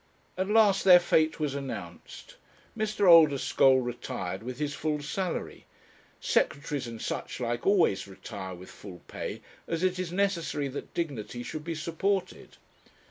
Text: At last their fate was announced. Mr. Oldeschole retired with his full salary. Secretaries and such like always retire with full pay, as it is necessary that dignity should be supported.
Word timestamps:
At 0.35 0.47
last 0.49 0.83
their 0.83 0.99
fate 0.99 1.39
was 1.39 1.53
announced. 1.53 2.35
Mr. 2.75 3.07
Oldeschole 3.07 3.81
retired 3.85 4.41
with 4.41 4.57
his 4.57 4.73
full 4.73 5.03
salary. 5.03 5.67
Secretaries 6.19 6.87
and 6.87 6.99
such 6.99 7.39
like 7.39 7.67
always 7.67 8.07
retire 8.07 8.55
with 8.55 8.71
full 8.71 9.01
pay, 9.07 9.41
as 9.67 9.83
it 9.83 9.99
is 9.99 10.11
necessary 10.11 10.69
that 10.69 10.95
dignity 10.95 11.43
should 11.43 11.63
be 11.63 11.75
supported. 11.75 12.57